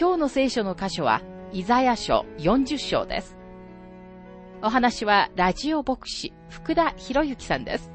[0.00, 1.20] 今日の聖書の箇所は、
[1.52, 3.36] イザヤ書40章です。
[4.62, 7.90] お話は、ラジオ牧師、福田博之さんです。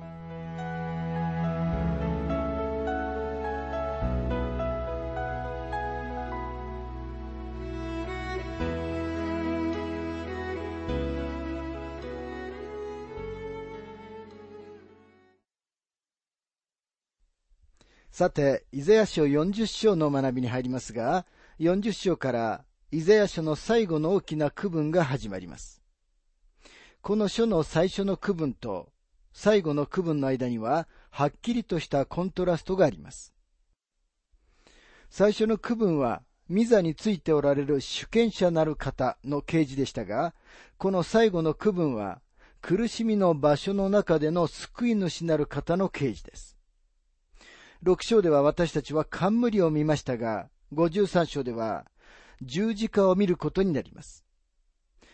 [18.12, 21.26] さて、イザヤ書40章の学びに入りますが、
[21.60, 25.82] 40章からイザヤ書の最後の大きな区分が始まります。
[27.02, 28.90] この書の最初の区分と
[29.36, 33.34] 最後の区分の間には、はっきりとしたコントラストがあります。
[35.10, 40.34] 最初の区分は、ミザについておられる主権者なる方の啓示でしたが、
[40.78, 42.22] この最後の区分は、
[42.62, 46.58] 苦しみの場所の中での救い主なる方の啓示です。
[47.84, 51.86] 6章では私たちは冠を見ましたが、53章では
[52.42, 54.26] 十字架を見ることになります。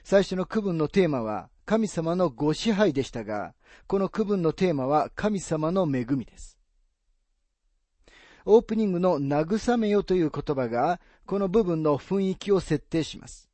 [0.03, 3.53] 最初の区分のテーマは神様のご支配でしたが、
[3.87, 6.57] この区分のテーマは神様の恵みです。
[8.45, 13.49] オープニングの慰めよという言葉が、この部分の雰囲気を設定します。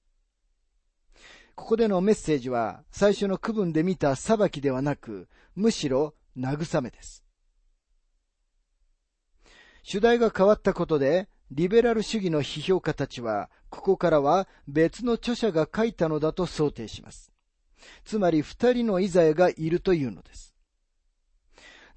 [1.56, 7.24] ここでのメッセージは、最初の区分で見た裁きではなく、むしろ慰めです。
[9.84, 17.32] 主題が変わったことで、リベラル主義の批評家たちは、ここからは別の著者が書いたのだと想定します。
[18.06, 20.56] つまり二人のイザヤがいるというのです。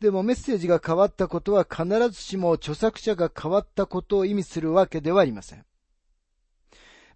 [0.01, 5.65] でもメッセージが変わったことは必ずしも著作者が変わったことを意味するわけではありません。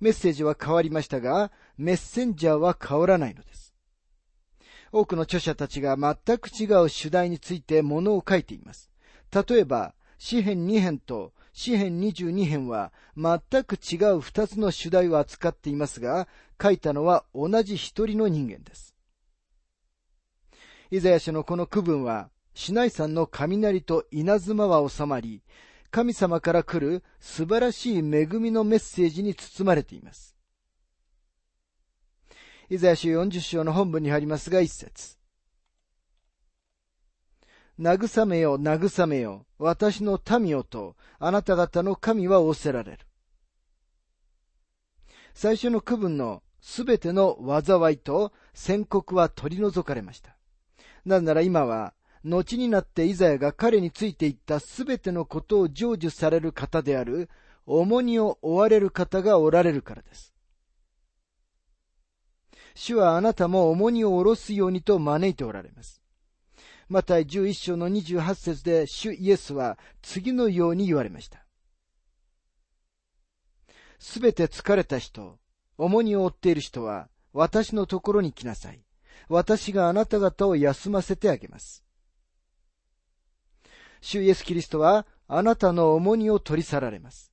[0.00, 3.74] メッセージは変わりましたが、メッセンジャーは変わらないのです。
[4.92, 8.90] 多くの著者たちが全く違う主題についてものを書いています。
[9.32, 16.26] 例えば、詩編2編と詩編22編は全く違う二つの主題を扱っていますが、
[16.60, 18.94] 書いたのは同じ一人の人間です。
[20.90, 25.42] イザヤ書のこの区分は、市内山の雷と稲妻は収まり、
[25.92, 30.36] 神様から来る素晴らしい恵みのメッセージに包まれています。
[32.68, 35.23] イザヤ書40章の本文に入りますが一節。
[37.78, 42.98] 慰めよ、慰めよ、私の民よと、あなた方の神は仰せられる。
[45.34, 50.36] 最初の区分のすべての災いと宣告は取り除かれました。
[51.04, 57.28] なぜなら今は、後になってイザヤが彼についていったすべてのことを成就される方である、
[57.66, 60.32] 重荷を負われる方がおられるからです。
[62.76, 66.03] 主はあなたも重荷を下ろすようにと招いておられます。
[66.88, 71.44] マタイ11章の28節で主イエスは次のように言われました。
[73.98, 75.38] すべて疲れた人、
[75.78, 78.84] 重荷を負っている人は私のところに来なさい。
[79.28, 81.84] 私があなた方を休ませてあげます。
[84.00, 87.32] 主イエス・キリストはあなたの重荷を取り去られます。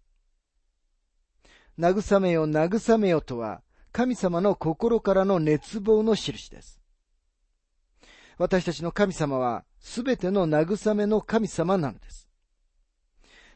[1.78, 3.62] 慰めよ慰めよとは
[3.92, 6.81] 神様の心からの熱望の印です。
[8.38, 12.30] 私たちの神様はすべての慰めの神様なのです。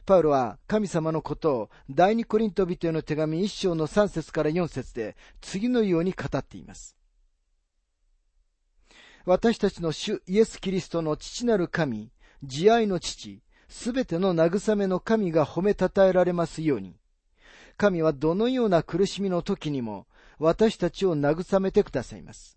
[0.04, 6.96] パウロは神様のことを第二コリント人への手紙一章の三節から四節で次のように語っています。
[9.24, 12.12] 私たちの主イエス・キリストの父なる神、
[12.44, 16.94] 慈愛の父、すべての慰めの神が褒めたたえられますように、
[17.76, 20.06] 神はどのような苦しみの時にも
[20.38, 22.56] 私たちを慰めてくださいます。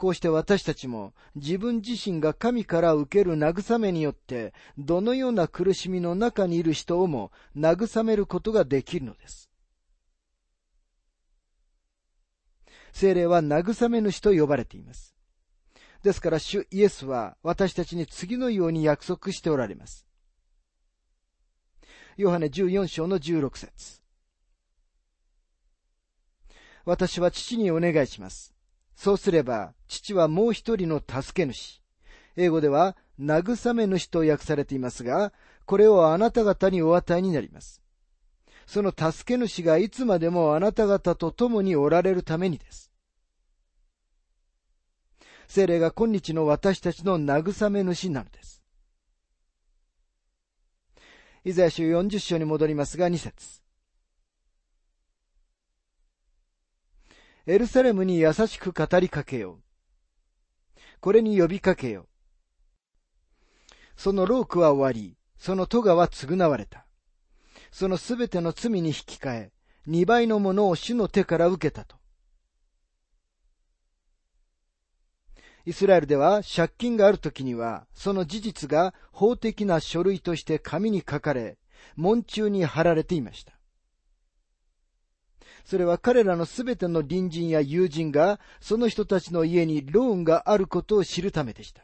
[0.00, 9.50] こうして私たちも自分自身が神から受ける慰めによって、どのような苦しみの中にいる人をも慰めることができるのです。
[12.92, 15.14] 精霊は慰め主と呼ばれています。
[16.02, 20.06] ですから主イエスは私たちに次のように約束しておられます。
[22.16, 24.00] ヨハネ14章の16節
[26.86, 28.54] 私は父にお願いします。
[29.00, 31.80] そうすれば、父はもう一人の助け主。
[32.36, 35.32] 英語では、慰め主と訳されていますが、
[35.64, 37.80] これをあなた方にお与えになります。
[38.66, 42.92] その助け主がいつまでもあなた方と共におられるためにです。
[45.48, 48.62] 精霊が今日の私たちの慰め主なのです。
[51.46, 53.62] イザヤ書40章に戻りますが2節
[57.50, 59.62] エルサレムに優しく語りかけよう。
[61.00, 62.08] これに呼びかけよう。
[63.96, 66.86] そのロークは終わり、その戸は償われた。
[67.72, 69.52] そのすべての罪に引き換え、
[69.84, 71.96] 二倍のものを主の手から受けたと。
[75.66, 81.58] イスラエルでは借金があるときには、その事実が法的な書類として紙に書かれ、
[81.96, 83.59] 門中に貼られていました。
[85.64, 91.82] それは彼らのすべての隣人や友人が、その人たちの家にローンがあることを知るためでした。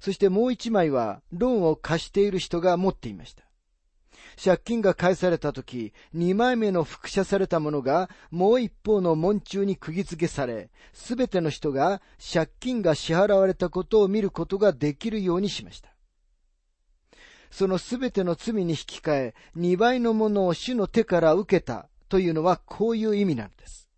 [0.00, 3.46] そしてもう一枚は、ローンを貸している人が持っていました。
[4.42, 15.90] 借金が返された時、二枚目の複写されたものがもう一方の門中に釘付けされ、すべての人が借金が支払われたことを見ることができるようにしました。
[17.50, 23.88] そのすべての罪に引き換え、二倍のものを主の手から受けたというのはこういう意味なのです。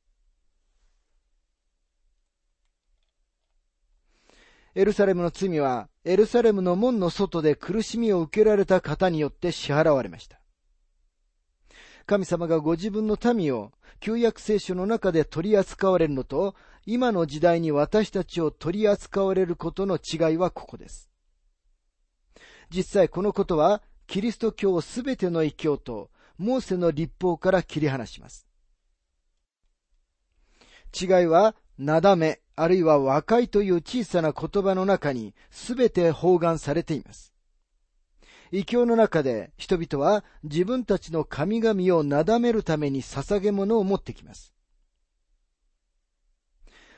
[4.75, 10.41] エルサレムの罪は、エルサレムの門の外で苦しみを受けられた方によって支払われました。
[12.07, 16.55] 神様がご自分の民を旧約聖書の中で取り扱われるのと、
[16.87, 21.11] 今の時代に私たちを取り扱われることの違いはここです。
[22.71, 28.46] 実際このことは、キリスト教すべての異教と、モーセの立法から切り離します。
[30.99, 37.32] 違いは、なだめ、あるいは和解という小さな言葉の中に全て包含されています。
[38.50, 44.55] 異教の中で人々は自分たちの神々をなだめるために捧げ物を持ってきます。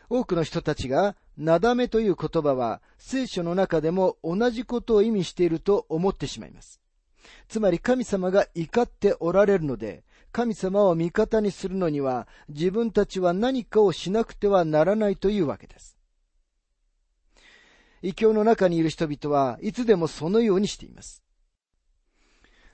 [0.08, 6.80] 多くの人たちが、なだめという言葉は聖書の中でも同じことを意味していると思ってしまいます。
[7.48, 15.96] つまり神様が怒っておられるので、神様を味方にするのには自分たちは何かをしなくてはならないというわけです。
[18.02, 21.22] 異教の中にいる人々はいつでもそのようにしています。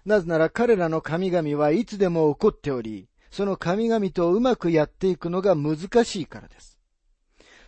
[0.04, 6.78] なぜなら彼らの神々はいつでも怒っており、その神々とうまくやっていくのが難しいからです。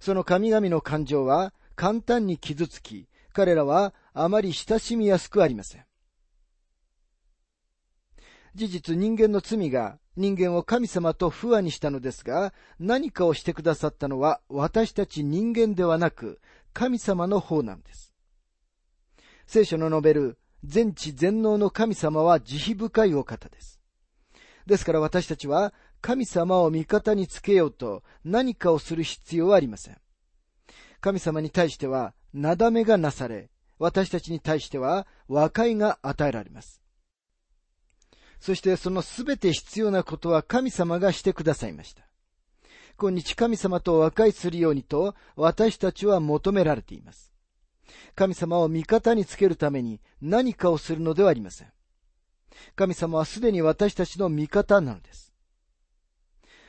[0.00, 5.88] その神々の感情は簡単に傷つき、彼らはあまり親しみやすくありません。
[8.58, 16.40] 事実人間の罪が人間を神様と不和にしたのですが、何かをしてくださったのは私たち人間ではなく
[16.72, 18.12] 神様の方なんです。
[19.46, 23.81] 聖書の述べる全知全能の神様は慈悲深いお方です。
[24.66, 29.96] ですから私たちは神様を味方につけようと何かをする必要はありません。
[31.00, 36.82] 神様に対しては、なだめがなされ、私たちに対しては和解が与えられます。
[38.40, 42.03] そしてそのすべて必要なことは神様がしてくださいました。
[43.01, 47.32] 今日神様と和解するようにと私たちは求められています。
[48.15, 51.72] 神様を味方につけるために何かをするのではありません。
[52.74, 55.32] 神様はすでに私たちの味方なのです。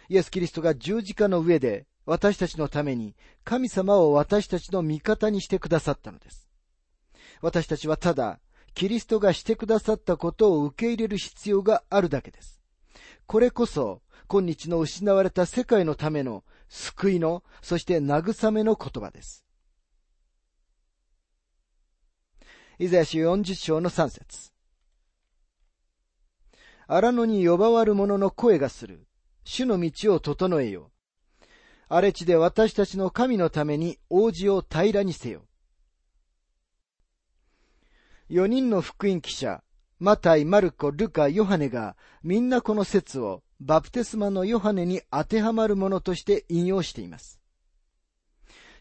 [0.09, 6.47] イエス・キリストが十字架の上で私たちのために神様を私たちの味方にしてくださったのです。
[7.41, 8.39] 私たちはただ
[8.79, 12.61] キリストがしてくださったことを受け入れる必要があるだけです。
[13.27, 19.43] これこそ、今日の失われた世界のための救いの、そして慰めの言葉です。
[22.77, 24.53] イザヤ書40章の3節
[26.87, 29.09] 荒野に呼ばわる者の声がする。
[29.43, 30.93] 主の道を整えよ。
[31.89, 35.48] 荒れ地で私たちの神のために王子を平らにせよ。
[38.29, 39.63] 4人の福音記者、
[39.97, 47.39] マタイ、マルコ、ルカ、ヨハネがみんなこの説をバプテスマのヨハネに当てはまるものとして引用しています。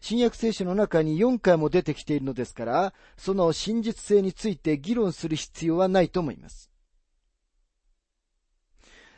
[0.01, 6.71] 新約聖書の中に4回も出てきているのですから、その真実性について議論する必要はないと思います。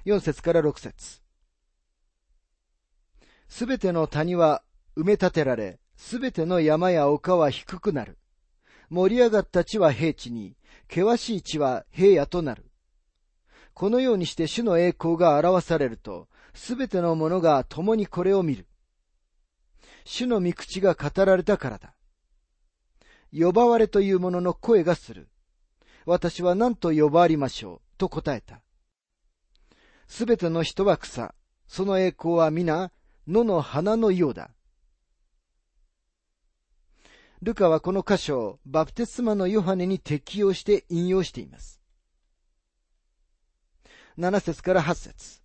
[0.06, 1.22] 4節から6節
[3.50, 4.64] すべての谷は
[4.96, 8.18] 埋め立てられ、すべての山や丘は低くなる。
[8.92, 10.58] 盛り上がった地は平地に、
[10.90, 12.70] 険しい地は平野となる。
[13.74, 18.68] このようにして主の栄光が表されると、すべての者が共にこれを見る。
[20.04, 21.96] 主の御口が語られたからだ。
[23.32, 25.30] 呼ばわれという者の声がする。
[26.06, 28.62] 私は何と呼ばわりましょう、と答えた。
[30.10, 31.34] すべての人は草。
[31.66, 32.92] その栄光は皆、
[33.26, 34.52] 野の花のようだ。
[37.44, 41.82] ルカはこの箇所をバプテスマのヨハネに適用して引用しています。
[44.20, 45.42] 7節から8節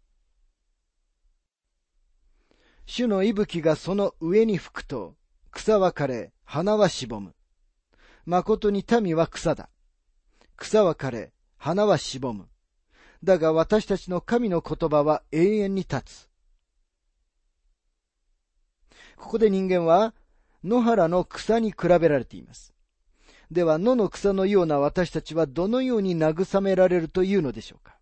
[2.84, 5.16] 主の息吹がその上に吹くと、
[5.50, 7.34] 草は枯れ、花はしぼむ。
[8.26, 9.70] 誠に民は草だ。
[10.56, 12.48] 草は枯れ、花はしぼむ。
[13.24, 16.30] だが私たちの神の言葉は永遠に立つ。
[19.16, 20.14] ここで人間は
[20.66, 22.74] 野原の草に比べられています。
[23.52, 27.96] では野の草のような私たちはどのように慰められるというのでしょうか？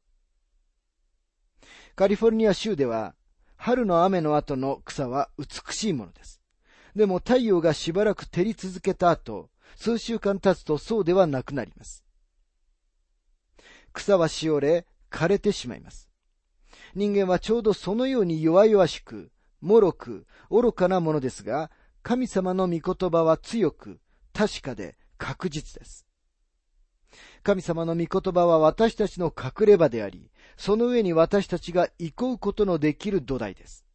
[1.95, 3.15] カリフォルニア州では
[3.57, 6.41] 春の雨の後の草は美しいものです。
[6.97, 12.03] でも太陽がしばらく照り続けた後、数週間経つとそうではなくなります。
[13.93, 16.09] 草はしおれ、枯れてしまいます。
[16.95, 19.31] 人間はちょうどそのように弱々しく、
[19.61, 21.71] 脆く、愚かなものですが、
[22.05, 23.99] 神様の御言葉は強く、
[24.35, 26.07] 確かで確実です。
[27.43, 33.87] 神様の御言葉は私たちの隠れ場であり、その上に私たちが憩うことのできる土台です。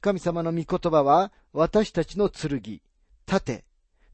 [0.00, 2.80] 神様の御言葉は私たちの剣、
[3.26, 3.64] 盾、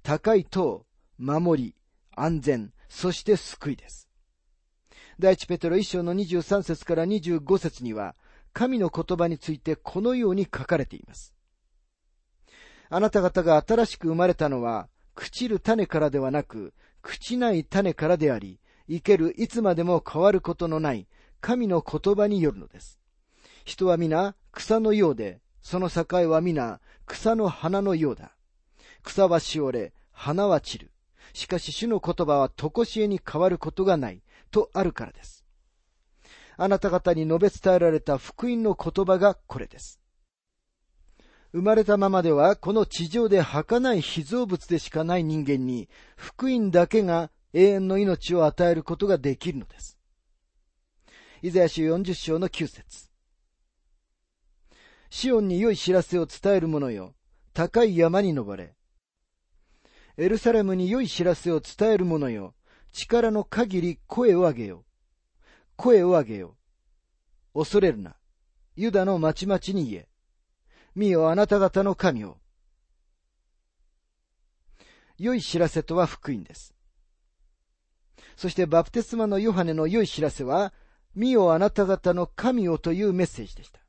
[0.02, 0.84] 高い塔、
[1.18, 1.76] 守り、
[2.16, 4.08] 安全、そして救いです。
[5.20, 8.16] 第一ペテロ一章の23節から25節には、
[8.52, 11.32] 神の言葉についてこのように書かれています。
[12.94, 21.08] あなた方が新しく生まれたのは、朽ちる種からではなく、朽ちない種からであり、生けるいつまでも変わることのない
[21.40, 23.00] 神の言葉によるのです。
[23.64, 28.36] 人は皆草のようで、その境は皆草の花のようだ。
[29.02, 30.90] 草はしおれ、花は散る。
[31.32, 35.46] しかし主の言葉は常しえに変わることがない、とあるからです。
[36.58, 40.01] あなた方に述べ伝えられた福音の言葉がこれです。
[41.52, 49.98] 生まれたままではこの地上で儚い被造物でしかない人間に福音だけが永遠の命を与えることができるのです。
[51.42, 53.10] イザヤ書40章の9節
[55.10, 57.14] シオンに良い知らせを伝える者よ、
[57.52, 58.74] 高い山に登れ。
[60.16, 62.54] エルサレムに良い知らせを伝える者よ、
[62.92, 64.84] 力の限り声を上げよ。
[65.76, 66.56] 声を上げよ。
[67.54, 68.16] 恐れるな。
[68.74, 70.11] ユダの町々に言え。
[70.94, 72.38] 見よあなた方の神を。
[75.18, 76.74] 良い知らせとは福音です。
[78.36, 80.72] そしてバプテスマのヨハネの良い知らせは、
[81.14, 83.80] 見よあなた方の神をというメッセージでした。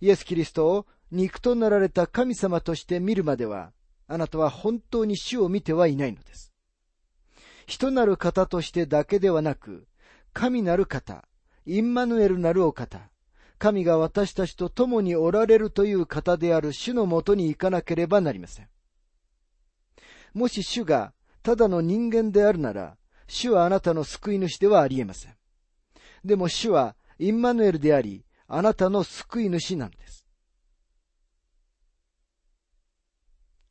[0.00, 3.72] イエス・キリストを肉となられた神様として見るまでは、
[4.06, 6.52] あなたは本当に主を見てはいないのです。
[7.66, 9.86] 人なる方としてだけではなく、
[10.32, 11.28] 神なる方、
[11.66, 13.10] インマヌエルなるお方、
[13.58, 18.68] 神が私たちと共におられるという方である主のもとに行かなければなりません。
[20.32, 21.12] もし主が
[21.42, 22.96] ただの人間であるなら、
[23.26, 25.34] 主はあなたの救い主ではありえません。
[26.24, 30.26] でも主はインマヌエルであり、あなたの救い主なのです。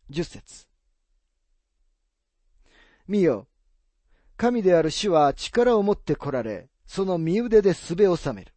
[0.09, 0.67] 十節
[3.07, 3.47] 見よ、
[4.35, 8.53] 神である主は力を持って来られ、その身腕で術を収める。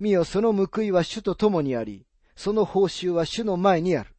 [0.00, 4.14] 見よ、その報いは主と共にあり、その報酬は主の前にある。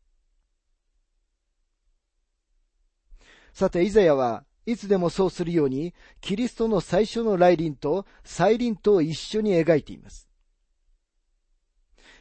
[3.53, 10.29] さて、イザヤはいつでもそうするように、キリストの最初の来臨と再臨とを一緒に描いています。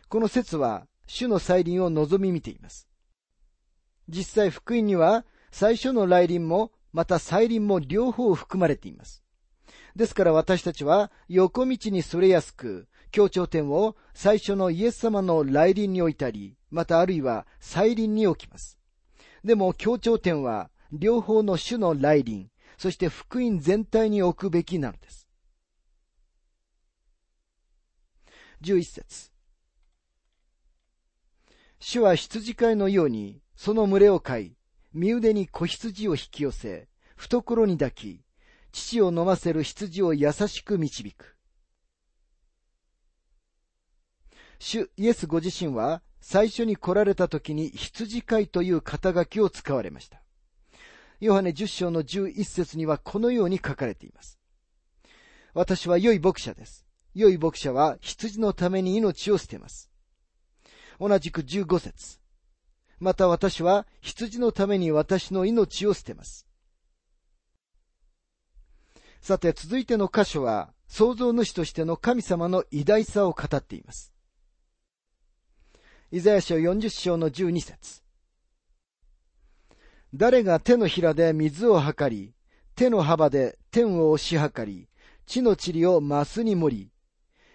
[0.09, 2.89] この説は、主の再臨を望み見ています。
[4.09, 9.23] 実際、福音には、最初の来臨も、また再臨も両方含まれています。
[9.97, 18.79] ですから私たちは横道にそれやすく、協調点を最初のイエス様の来臨に置いたり、またあるいは再臨に置きます。
[19.45, 25.29] でも協調点は両方の種の来臨、そして福音全体に置くべきなのです。
[28.63, 29.31] 11節
[31.81, 34.57] 主は羊飼いのように、その群れを飼い、
[34.93, 38.25] 身腕に子羊を引き寄せ、懐に抱き、
[38.73, 41.38] 乳を飲ませる羊を優しく導く。
[44.59, 50.21] 主イエスご自身は最初に来られた時に羊飼いという肩書きを使われました。
[51.21, 54.39] ヨハネ10章の11節にはこのように書かれています。
[55.55, 56.87] 私は良い牧者です。
[57.15, 59.91] 良い牧者は羊のために命を捨てます。
[61.01, 62.21] 同じく15節
[63.01, 66.47] また私は羊のために私の命を捨てます。
[69.21, 74.13] さて続いての箇所は、創造主としての神様の偉大さを語っています。
[76.11, 78.03] イザヤ書40章の12節
[80.15, 82.33] 誰が手のひらで水を測り、
[82.75, 84.89] 手の幅で天を押し測り、
[85.27, 86.91] 地の塵をマスに盛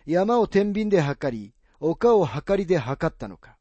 [0.05, 3.57] り、山を天秤で測り、丘を測りで測ったのか。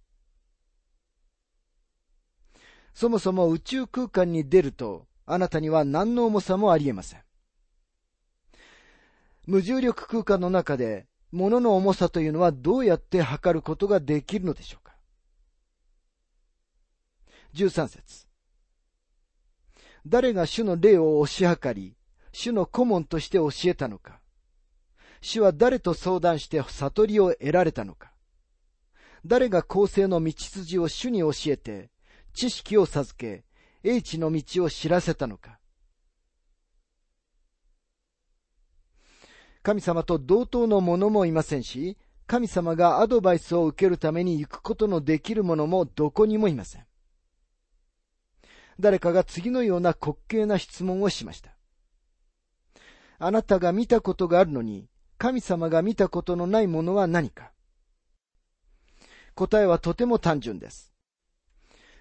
[2.92, 7.20] そもそも宇宙空間に出ると、あなたには何の重さもありえません。
[9.46, 14.81] 無重力空間の中で、物の重さというのはどうやって測ることができるのでしょう。
[17.54, 18.26] 13節
[20.06, 21.96] 誰が主の霊を押し量り、
[22.32, 24.20] 主の顧問として教えたのか。
[25.20, 28.12] 主は誰と相談して悟りを得られたのか。
[29.24, 31.90] 誰が公正の道筋を主に教えて、
[32.32, 33.44] 知識を授け、
[33.84, 35.60] 英知の道を知らせたのか。
[39.62, 46.86] 神様と同等の者もいませんし、神様がアドバイスを受けるために行くことのできる者もどこにもいません。
[48.80, 51.50] 誰かが次のような滑稽な質問をしました。
[53.18, 54.88] あなたが見たことがあるのに、
[55.18, 57.52] 神様が見たことのないものは何か？
[59.34, 60.92] 答えはとても単純です。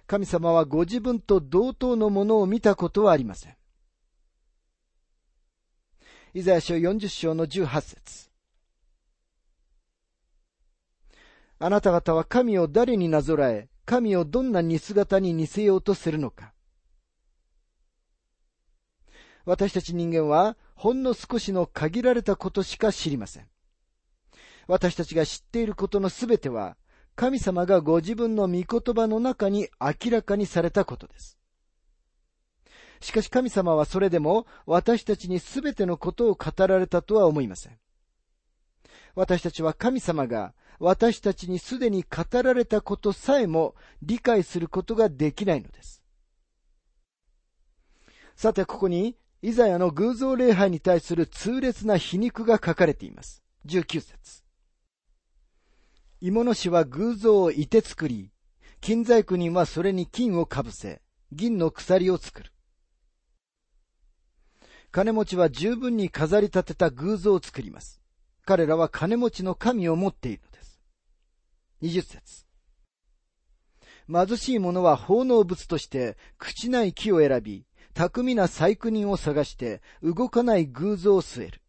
[0.08, 3.56] 神様はご自分と同等のものを見たことはありません。
[6.34, 8.30] イザヤ書40章の18節
[11.60, 16.54] あなた方は神を誰になぞらえ、神をどんな似姿に似せようとするのか。
[19.51, 23.48] 私たち人間はほんの少しの限られたことしか知りません。
[24.65, 26.78] 私たちが知っていることのすべては、
[27.17, 31.38] 神様がご自分の御言葉の中に明らかにされたことです。
[33.02, 37.78] しかし神様はそれでも私たちにすべてのことを語られたとは思いません。
[39.15, 46.02] 私たちは神様が私たちにすでに語られたことさえも理解することができないのです。
[48.38, 53.41] さて、ここにイザヤの偶像礼拝に対する痛烈な皮肉が書かれています。
[53.65, 54.43] 19節
[56.19, 58.32] 芋の師は偶像をいて作り、
[58.82, 61.01] 金細工人はそれに金をかぶせ、
[61.32, 62.51] 銀の鎖を作る。
[64.91, 67.99] 金持ちは十分に飾り立てた偶像を作ります。
[68.45, 70.80] 彼らは金持ちの神を持っているのです。
[71.82, 72.45] 20節
[74.08, 81.62] 貧しい者は奉納物として口ない木を選び、巧みな細工人を探して動かない偶像を据える。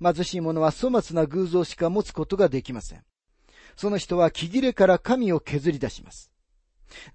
[0.00, 3.04] 貧しい者は粗末な偶像しか持つことができません。
[3.76, 6.30] その人は木切れから神を削り出します。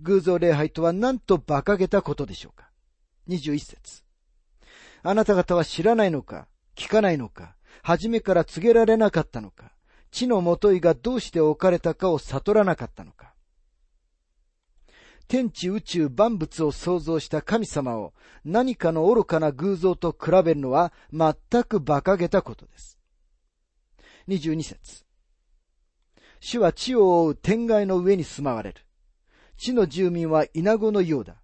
[0.02, 2.70] 偶像礼拝とはなんと馬鹿げたことでしょうか。
[3.28, 4.04] 21節
[5.04, 9.72] あなた方は知らないのか聞かないのか初めから告げられなかったのか
[10.12, 13.34] 地のもといがどうして置かれたかを悟らなかったのか
[15.28, 18.14] 天地宇宙万物を創造した神様を
[18.46, 22.98] 何かの愚かな偶像と比べるのは全く馬鹿げたことです。
[24.28, 25.06] 22節
[26.40, 28.82] 主は地を覆う天外の上に住まわれる。
[29.58, 31.42] 地の住民は稲子のようだ。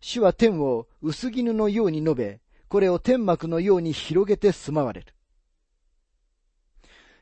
[0.00, 5.14] 主は天を薄絹のように述べ、これを天幕のように広げて住まわれる。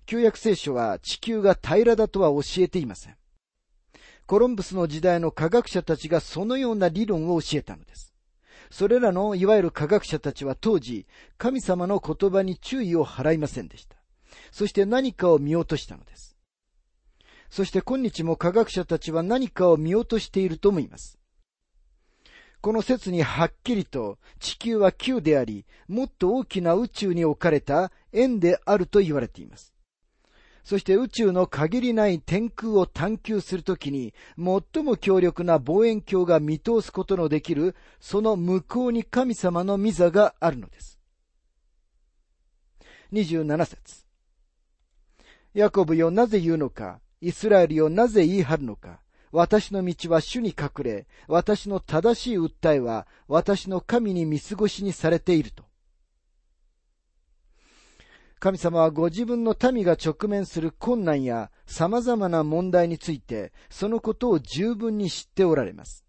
[0.07, 3.17] 旧約聖書は地球が平らだとは教えていません。
[4.29, 8.12] コロンブスの時代の科学者たちがそのような理論を教えたのです。
[8.71, 11.07] それらのいわゆる科学者たちは当時、
[11.38, 13.97] 神様の言葉に注意を払いませんでした。
[14.53, 16.37] そして何かを見落としたのです。
[17.49, 21.19] そして今日も科学者たちは何かを見落としていると思います。
[22.61, 29.73] この説にはっきりと地球は球であり、もっと大きな宇宙に置かれた円であると言われています。
[30.68, 41.00] そして宇宙の限りない天空を探求するときに、最も強力な望遠鏡が見通すことのできる、その向こうに神様の御座があるのです。
[43.14, 44.04] 27節
[45.54, 49.00] ヤコブよなぜ言うのか、イスラエルよなぜ言い張るのか、
[49.33, 55.67] 私の道は主に隠れ、私の正しい訴えは私の神に見過ごしにされていると。
[58.40, 66.05] 神様はご自分の民が直面する困難や様々な問題について、そのことを十分に知っておられます。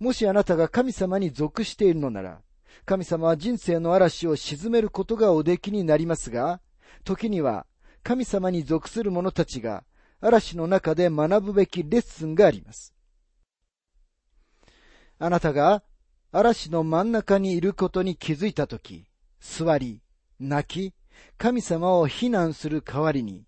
[0.00, 2.40] もしあなたが神様に属しているのなら、
[2.84, 6.60] 神様は人生の嵐を沈めることがおできになりますが、
[7.04, 7.66] 時には
[8.02, 9.84] 神様に属する者たちが
[10.20, 12.94] 嵐の中で学ぶべきレッスンがあります。
[15.18, 15.82] あなたが
[16.32, 19.06] 嵐の真ん中にいることに気づいたとき、
[19.40, 20.02] 座り、
[20.38, 20.94] 泣き、
[21.38, 23.44] 神様を非難する代わりに、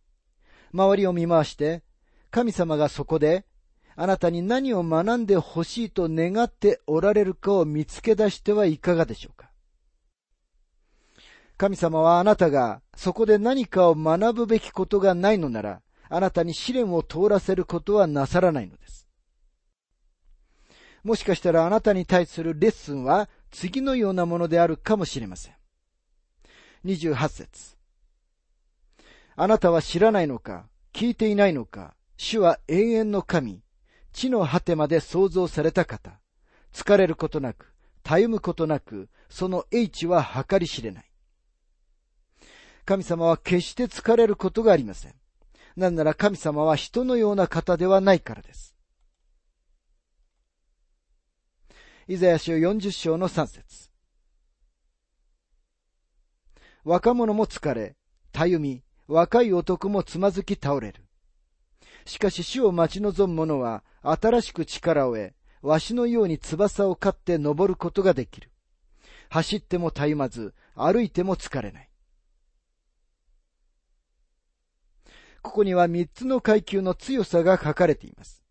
[0.73, 1.83] 周りを見回して、
[2.31, 3.47] 神様がそこで、
[3.97, 9.51] あなたに何を学んでほしいと願っておられるかを見つけ出してはいかがでしょうか。
[11.57, 19.09] 神様はあなたがそこで何かを学ぶべきことがないのなら、あなたに試練を通らせることはなさらないのです。
[21.03, 25.58] もしかしたらあなたに対するレッスンは次のようなものであるかもしれません。
[26.85, 27.77] 28節
[29.37, 30.67] あなたは知らないのか？
[30.93, 31.95] 聞いていないのか？
[32.17, 33.62] 主は永遠の神、
[34.12, 36.19] 地の果てまで創造された方。
[36.73, 41.05] 疲れることなく、たゆむことなく、その英知は計り知れない。
[42.85, 45.14] 神様は決して疲れることがありません。
[45.77, 48.75] なんなら神様は人のような方ではないからです。
[52.09, 53.91] イザヤ書40章の3節
[56.85, 57.97] 若者も疲れ、
[58.33, 61.05] たゆみ、若い男もつまずき倒れる。
[62.05, 68.51] しかし主を待ち望む者は新しく力を得、わしのように翼を飼って登ることができる。
[69.29, 71.91] 走ってもたゆまず、歩いても疲れない。
[75.43, 78.45] ここには三つの階級の強さが書かれています。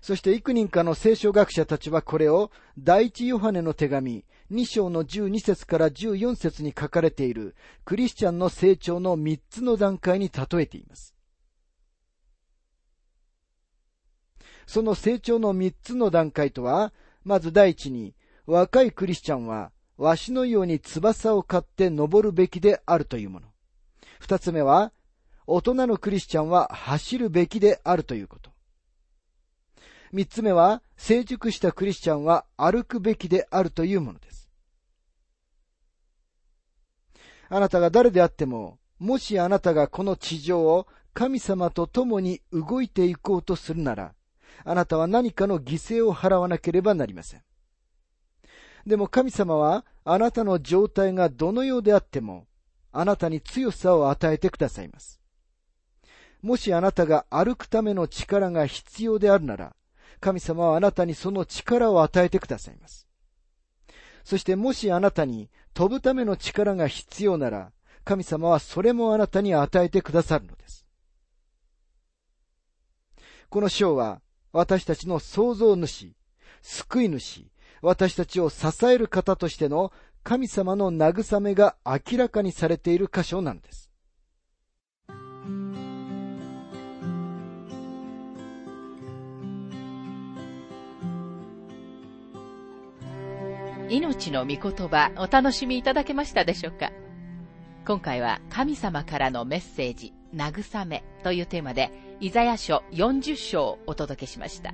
[0.00, 11.14] そして幾人かの聖書学者たちはこれを第一ヨハネの手紙2章の12節から14節に書かれているクリスチャンの成長の3つの段階に例えています。
[14.66, 16.92] その成長の3つの段階とは、
[17.24, 18.14] まず第一に、
[18.46, 23.48] 若いクリスチャンは、わしのように翼を買って登るべきであるというもの。
[24.20, 24.92] 二つ目は、
[25.48, 28.52] 大人のクリスチャンは走るべきであるということ。
[30.12, 34.39] 三つ目は、成熟したクリスチャンは歩くべきであるというものです。
[37.52, 44.14] あなたが誰であっても、もしあなたがこの地上を神様と共に動いていこうとするなら、
[44.64, 47.42] あなたは何かの犠牲を払わなければなりません。
[48.86, 52.46] でも神様はあなたの状態がどのようであっても、
[52.92, 55.20] あなたに強さを与えてくださいます。
[56.42, 59.74] もしあなたが歩くための力が必要であるなら、
[60.20, 63.09] 神様はあなたにその力を与えてくださいます。
[64.24, 67.72] そしてもしあなたに飛ぶための力が必要なら、
[68.04, 70.86] 神様はそれもあなたに与えてくださるのです。
[73.48, 74.20] この章は
[74.52, 76.14] 私たちの創造主、
[76.62, 77.50] 救い主、
[77.82, 83.89] 私たちを支える方としての神様の慰めが明らかにされている箇所なんです。
[93.90, 96.92] 命の御言葉お楽しみいただけましたでしょうか？
[97.84, 104.72] 今回は神様からのメッセージ、慰めというテーマで、イザヤ書40章をお届けしました。